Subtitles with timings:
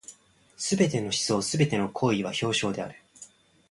[0.55, 2.95] 凡すべての思想凡ての行為は表象である。